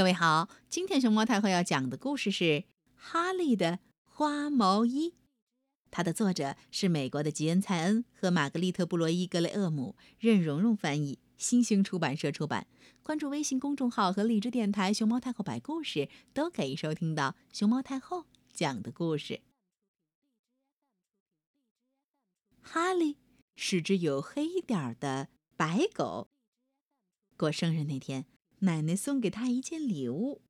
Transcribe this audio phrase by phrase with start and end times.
[0.00, 2.44] 各位好，今天熊猫太后要讲的故事是
[2.96, 5.10] 《哈利的花毛衣》，
[5.90, 12.66] 它的作者是美国的吉恩·蔡恩和玛格丽特·布洛伊格雷厄姆，任蓉蓉翻译，新兴出版社出版。
[13.02, 18.24] 关注微信公众号和荔枝电台“熊猫太后摆故事”，都可以收听到熊猫太后
[18.54, 19.42] 讲的故事。
[22.62, 23.18] 哈利
[23.54, 25.28] 是只有黑一点的
[25.58, 26.30] 白狗。
[27.36, 28.24] 过生日那天。
[28.60, 30.42] 奶奶送给他一件礼物，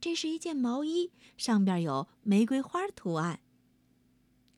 [0.00, 3.40] 这是一件毛衣，上边有玫瑰花图案。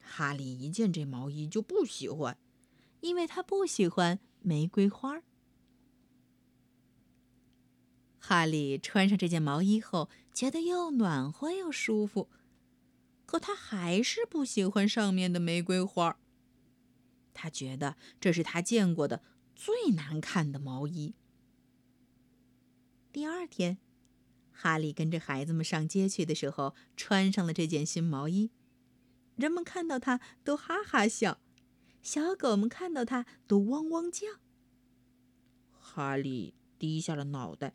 [0.01, 2.39] 哈利一见这毛衣就不喜欢，
[3.01, 5.23] 因为他不喜欢玫瑰花。
[8.19, 12.29] 哈利穿上这件毛衣后，觉得又暖和又舒服，
[13.25, 16.19] 可他还是不喜欢上面的玫瑰花。
[17.33, 19.23] 他觉得这是他见过的
[19.55, 21.15] 最难看的毛衣。
[23.17, 23.79] 第二天，
[24.53, 28.51] 哈利跟着孩子们上街去的时候，穿上了这件新毛衣。
[29.37, 31.41] 人们看到他都哈哈笑，
[32.03, 34.27] 小狗们看到他都汪汪叫。
[35.73, 37.73] 哈利低下了脑袋，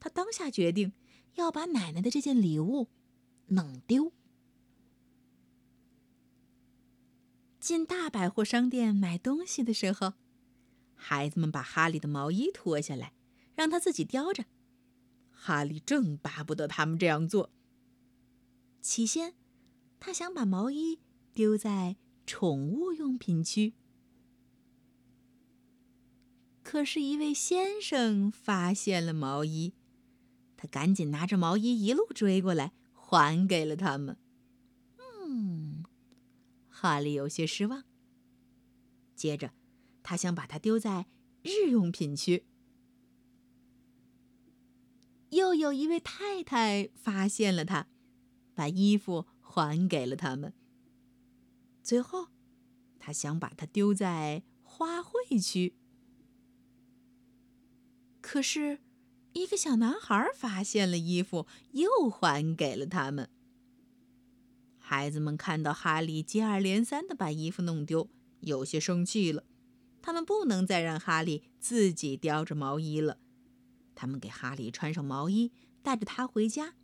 [0.00, 0.94] 他当下决定
[1.34, 2.88] 要把奶奶的这件礼物
[3.48, 4.14] 弄丢。
[7.60, 10.14] 进大百货商店买东西的时候，
[10.94, 13.12] 孩子们把哈利的毛衣脱下来，
[13.54, 14.46] 让他自己叼着。
[15.34, 17.50] 哈利正巴不得他们这样做。
[18.80, 19.34] 起先，
[20.00, 21.00] 他想把毛衣
[21.32, 21.96] 丢在
[22.26, 23.74] 宠物用品区，
[26.62, 29.74] 可是，一位先生发现了毛衣，
[30.56, 34.16] 他赶紧拿着毛衣一路追过来，还给了他们。
[34.98, 35.84] 嗯，
[36.68, 37.84] 哈利有些失望。
[39.14, 39.52] 接着，
[40.02, 41.06] 他想把它丢在
[41.42, 42.44] 日用品区。
[45.34, 47.88] 又有一位太太发现了他，
[48.54, 50.54] 把衣服还给了他们。
[51.82, 52.28] 最后，
[53.00, 55.74] 他想把它丢在花卉区，
[58.20, 58.78] 可是，
[59.32, 63.28] 一个小男孩发现了衣服，又还给了他们。
[64.78, 68.08] 孩子们看到哈利接二连三的把衣服弄丢，
[68.40, 69.42] 有些生气了。
[70.00, 73.18] 他们不能再让哈利自己叼着毛衣了。
[73.94, 76.74] 他们给哈利穿上毛衣，带着他回家。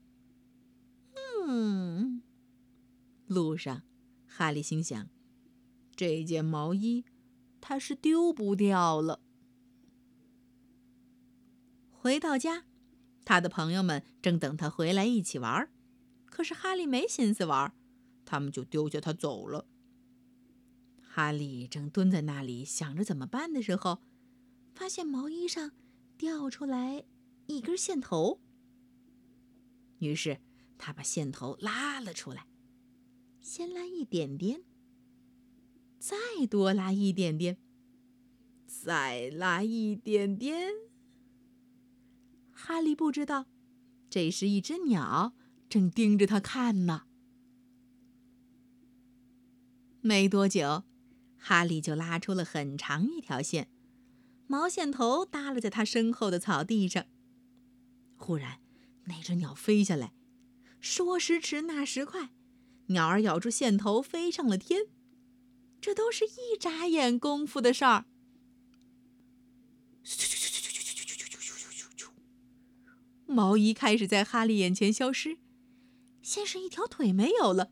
[1.46, 2.22] 嗯，
[3.26, 3.82] 路上，
[4.26, 5.08] 哈利心想：
[5.96, 7.04] 这件毛衣
[7.60, 9.20] 他是丢不掉了。
[11.90, 12.64] 回到家，
[13.24, 15.68] 他的朋友们正等他回来一起玩，
[16.26, 17.72] 可是哈利没心思玩，
[18.24, 19.66] 他们就丢下他走了。
[21.02, 23.98] 哈利正蹲在那里想着怎么办的时候，
[24.72, 25.72] 发现毛衣上。
[26.20, 27.06] 掉出来
[27.46, 28.42] 一根线头，
[30.00, 30.38] 于是
[30.76, 32.46] 他把线头拉了出来，
[33.40, 34.62] 先拉一点点，
[35.98, 36.18] 再
[36.50, 37.56] 多拉一点点，
[38.66, 40.68] 再拉一点点。
[42.50, 43.46] 哈利不知道，
[44.10, 45.34] 这时一只鸟
[45.70, 47.06] 正盯着他看呢。
[50.02, 50.84] 没多久，
[51.38, 53.70] 哈利就拉出了很长一条线。
[54.50, 57.06] 毛线头耷拉在他身后的草地上。
[58.16, 58.58] 忽然，
[59.04, 60.12] 那只鸟飞下来，
[60.80, 62.30] 说时迟，那时快，
[62.86, 64.88] 鸟儿咬住线头飞上了天。
[65.80, 68.06] 这都是一眨眼功夫的事儿。
[73.26, 75.38] 毛衣开始在哈利眼前消失，
[76.22, 77.70] 先是一条腿没有了，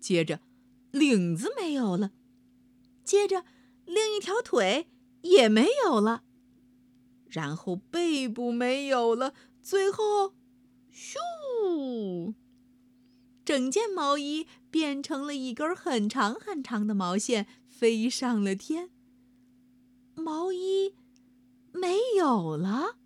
[0.00, 0.40] 接着
[0.90, 2.10] 领子没有了，
[3.04, 3.44] 接着
[3.84, 4.88] 另一条腿。
[5.22, 6.24] 也没有了，
[7.28, 10.34] 然后背部没有了，最后，
[10.92, 12.34] 咻！
[13.44, 18.90] 整件毛衣变成了一根很长很长的毛线，飞上了天。
[20.14, 20.94] 毛衣
[21.72, 22.96] 没有了，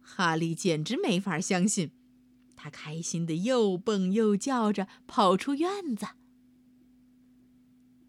[0.00, 1.92] 哈利简直没法相信，
[2.56, 6.06] 他开心的又蹦又叫着跑出院子。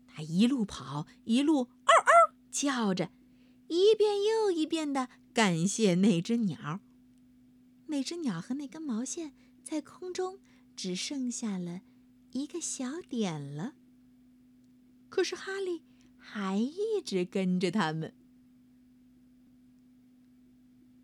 [0.07, 2.19] 他一路跑，一路嗷嗷。
[2.60, 3.10] 叫着，
[3.70, 6.82] 一遍又一遍的感谢那只鸟。
[7.86, 9.34] 那只鸟和那根毛线
[9.64, 10.40] 在空中
[10.76, 11.84] 只剩下了
[12.32, 13.76] 一个小点了。
[15.08, 15.84] 可是哈利
[16.18, 18.14] 还一直跟着他们。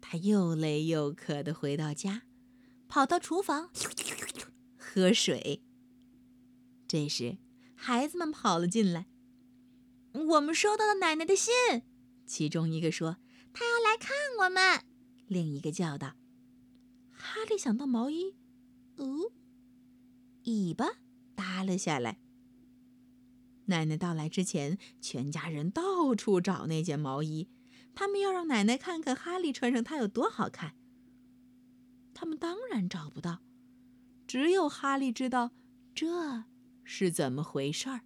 [0.02, 2.24] 他又累又渴的回到家，
[2.90, 3.69] 跑到厨房
[4.75, 5.63] 喝水。
[6.86, 7.38] 这时，
[7.75, 9.07] 孩子们跑了进来。
[10.15, 11.51] 我们收到了奶奶的信，
[12.25, 13.17] 其中一个说
[13.51, 14.85] ：“她要来看我们。”
[15.27, 16.15] 另一个叫道
[17.12, 18.35] ：“哈利想到毛衣，
[18.95, 19.31] 哦，
[20.44, 20.85] 尾巴
[21.35, 22.19] 耷了下来。
[23.65, 27.50] 奶奶到来之前，全家人到处找那件毛衣，
[27.94, 30.75] 他们要让奶奶看看哈利穿上它有多好看。
[32.13, 33.39] 他们当然找不到，
[34.25, 35.51] 只有哈利知道
[35.94, 36.45] 这
[36.83, 38.01] 是怎么回事儿。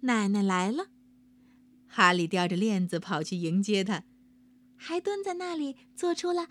[0.00, 0.88] 奶奶来了，
[1.86, 4.04] 哈利叼着链子跑去迎接她，
[4.76, 6.48] 还蹲在那里做出了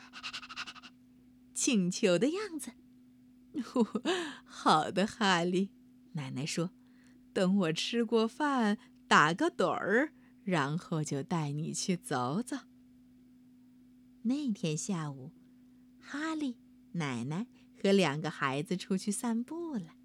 [1.54, 2.72] 请求的样子。
[4.44, 5.72] 好的，哈利，
[6.14, 6.72] 奶奶说
[7.34, 8.78] ：“等我吃过饭，
[9.08, 10.12] 打个盹儿，
[10.44, 12.58] 然后就带你去走走。”
[14.24, 15.32] 那天下午，
[16.00, 16.58] 哈利、
[16.92, 17.48] 奶奶
[17.82, 19.97] 和两个孩子出去散步了。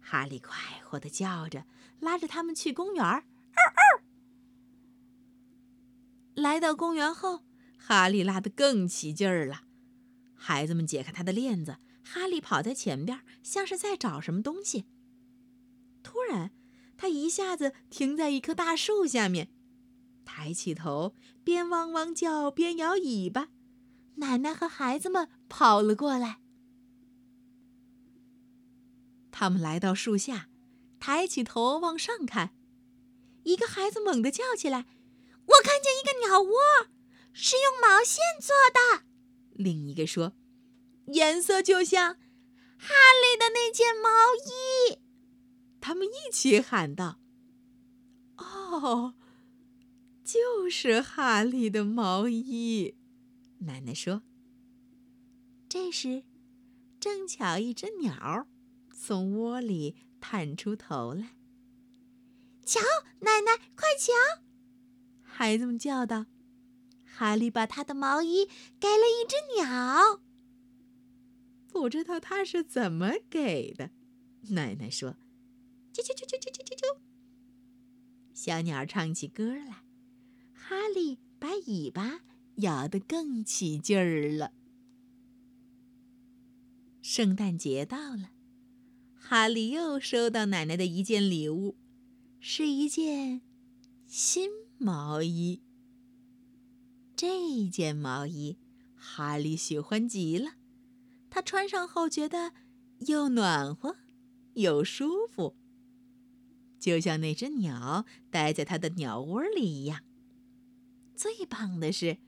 [0.00, 1.64] 哈利快活的叫着，
[2.00, 3.24] 拉着他们去公园儿。
[6.34, 7.44] 来到公园后，
[7.76, 9.62] 哈利拉得更起劲儿了。
[10.34, 14.86] 孩子们解开他的链子，哈利跑在前边，像是在找什么东西。
[16.02, 16.50] 突然，
[16.96, 19.52] 他一下子停在一棵大树下面，
[20.24, 21.14] 抬起头，
[21.44, 23.48] 边汪汪叫边摇尾巴。
[24.14, 26.39] 奶奶和孩子们跑了过来。
[29.40, 30.50] 他们来到树下，
[30.98, 32.54] 抬起头往上看。
[33.44, 34.84] 一个孩子猛地叫起来
[35.46, 36.52] ：“我看见一个鸟窝，
[37.32, 39.06] 是用毛线做的。”
[39.56, 40.34] 另一个说
[41.08, 42.16] ：“颜色就像
[42.76, 42.92] 哈
[43.22, 44.98] 利的那件毛衣。”
[45.80, 47.18] 他们一起喊道
[48.36, 49.14] ：“哦，
[50.22, 52.94] 就是哈利的毛衣。”
[53.64, 54.22] 奶奶说
[55.66, 56.24] ：“这时，
[57.00, 58.46] 正巧一只鸟。”
[59.02, 61.34] 从窝里探出头来，
[62.66, 62.80] 瞧，
[63.20, 64.42] 奶奶，快瞧！
[65.22, 66.26] 孩子们叫道
[67.06, 68.44] ：“哈利把他的毛衣
[68.78, 70.20] 给了一只鸟。”
[71.66, 73.90] 不知道他是怎么给的。
[74.50, 75.16] 奶奶说
[75.94, 76.98] ：“啾啾啾啾啾啾啾啾。”
[78.34, 79.82] 小鸟唱起歌来，
[80.52, 82.20] 哈利把尾巴
[82.56, 84.52] 摇得更起劲儿了。
[87.00, 88.32] 圣诞节到了。
[89.30, 91.76] 哈利又收到奶奶的一件礼物，
[92.40, 93.42] 是一件
[94.08, 95.62] 新毛衣。
[97.14, 98.58] 这件毛衣
[98.96, 100.54] 哈利喜欢极了，
[101.30, 102.52] 他穿上后觉得
[103.06, 103.98] 又暖和
[104.54, 105.54] 又舒服，
[106.80, 110.00] 就像那只鸟待在他的鸟窝里一样。
[111.14, 112.18] 最棒的是，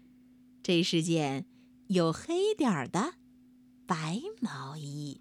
[0.63, 1.47] 这是件
[1.89, 3.15] 有黑点儿的
[3.87, 5.21] 白毛衣。